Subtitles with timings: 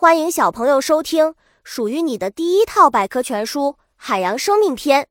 [0.00, 5.02] 欢迎小朋友收听属于你的第一套百科全书《海洋生命篇》。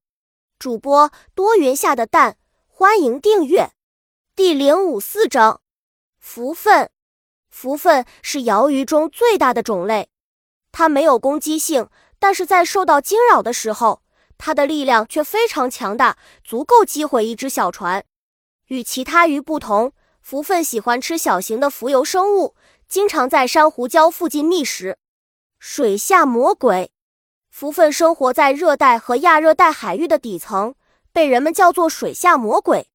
[0.57, 3.69] 主播多云下的蛋，欢迎订阅。
[4.35, 5.61] 第零五四章：
[6.17, 6.89] 蝠粪。
[7.51, 10.09] 蝠粪是鳐鱼中最大的种类，
[10.71, 11.87] 它没有攻击性，
[12.17, 14.01] 但是在受到惊扰的时候，
[14.39, 18.03] 它的力量却非常强大，足够击毁一只小船。
[18.69, 22.55] 与其他鱼不同，蝠粪喜欢吃小型的浮游生物。
[22.89, 24.97] 经常在珊瑚礁附近觅食。
[25.59, 26.91] 水下魔鬼，
[27.51, 30.73] 蝠粪生活在热带和亚热带海域的底层，
[31.13, 32.89] 被人们叫做水下魔鬼。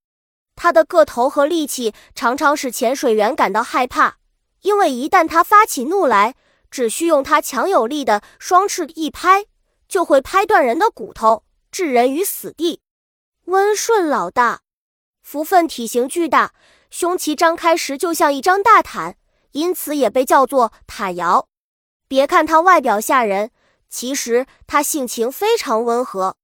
[0.57, 4.17] 它的个头和力气常常使潜水员感到害怕，
[4.63, 6.35] 因为一旦它发起怒来，
[6.73, 9.45] 只需用它强有力的双翅一拍，
[9.87, 12.81] 就会拍断人的骨头，置人于死地。
[13.45, 14.63] 温顺老大，
[15.23, 16.53] 蝠粪体型巨大，
[16.91, 19.19] 胸鳍张开时就像一张大毯。
[19.55, 21.49] 因此也被叫做塔瑶。
[22.09, 23.51] 别看它外表吓人，
[23.89, 26.37] 其实它性情非常温和。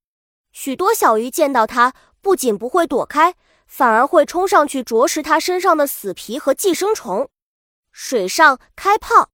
[0.53, 3.35] 许多小鱼见到它，不仅不会躲开，
[3.67, 7.29] 反而会冲上去啄食它身上的死皮和寄生虫。
[7.91, 9.31] 水上开炮，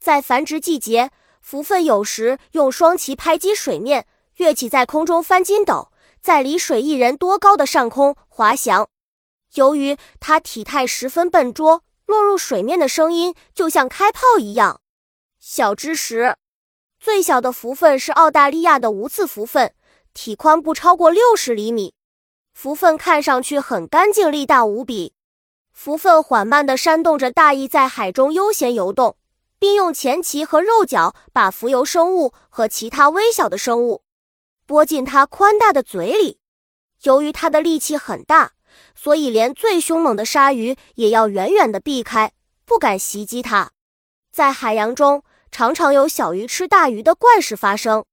[0.00, 1.10] 在繁殖季节，
[1.42, 8.88] 蝠粪有时用双鳍拍击水面，跃起在空中翻筋斗，在离水一人多高的上空滑翔。
[9.54, 11.82] 由于它体态十分笨拙。
[12.10, 14.82] 落入水面的声音就像开炮一样。
[15.38, 16.36] 小知识：
[16.98, 19.72] 最小的蝠粪是澳大利亚的无刺蝠粪，
[20.12, 21.94] 体宽不超过六十厘米。
[22.52, 25.14] 蝠粪看上去很干净，力大无比。
[25.72, 29.16] 蝠粪缓慢地扇动着大翼，在海中悠闲游动，
[29.58, 34.02] 并用前鳍和肉脚把浮游生物和其他微小的生物
[34.66, 36.40] 拨进它宽大的嘴里。
[37.02, 38.52] 由于它的力气很大。
[38.94, 42.32] 所以，连最凶猛的鲨鱼也要远远地避开，
[42.64, 43.70] 不敢袭击它。
[44.32, 48.04] 在海洋中，常常有小鱼吃大鱼的怪事发生。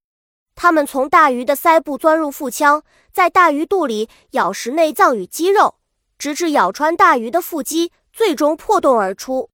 [0.55, 5.75] 它们从大鱼的腮部钻入腹腔，在大鱼肚里咬食内脏与肌肉，
[6.17, 9.51] 直至咬穿大鱼的腹肌，最终破洞而出。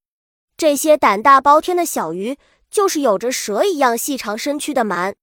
[0.56, 2.38] 这些胆大包天的小鱼，
[2.70, 5.16] 就是有着蛇一样细长身躯的鳗。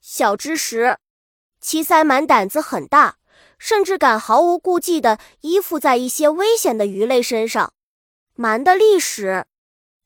[0.00, 0.98] 小知识：
[1.60, 3.16] 七鳃鳗胆子很大。
[3.58, 7.72] 甚至敢毫无顾忌地依附在一些危险的鱼类身上。
[8.36, 9.46] 鳗的历史，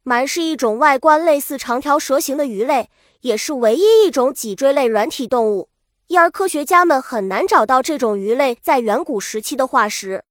[0.04, 2.88] 鳗是一种外观类似长条蛇形的鱼类，
[3.22, 5.68] 也是唯一一种脊椎类软体动物，
[6.06, 10.24] 因而科学家们很难找到这种鱼类在远古时期的化石。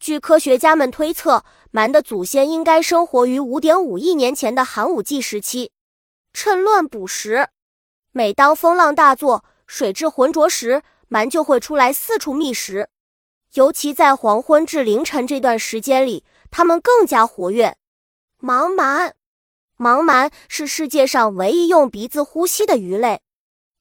[0.00, 5.70] 据科学家们推测，鳗的祖先应该生活于5.5亿年前的寒武纪时期。
[6.32, 7.48] 趁乱捕食，
[8.10, 10.82] 每当风浪大作、水质浑浊时。
[11.14, 12.88] 鳗就会出来四处觅食，
[13.52, 17.76] 尤其在黄昏至凌晨这段时间里，它们更加活跃。
[18.42, 19.12] 盲鳗，
[19.78, 23.20] 盲鳗是世界上唯一用鼻子呼吸的鱼类。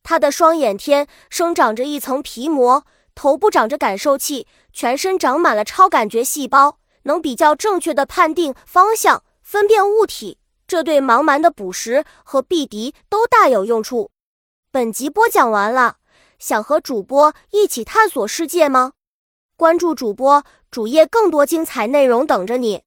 [0.04, 2.86] 它的双眼天生长着一层皮膜，
[3.16, 10.38] 头部长着感受器，全身长满了超感觉细胞，能比较正确的判定方向、分辨物体。
[10.68, 14.12] 这对盲鳗的捕食和避敌都大有用处。
[14.72, 15.98] 本集播讲完了。
[16.46, 18.92] 想和主播一起探索世界吗？
[19.56, 22.84] 关注主播主页，更多精彩内容等着你。